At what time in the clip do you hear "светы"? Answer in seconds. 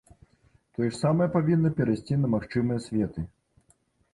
2.87-3.21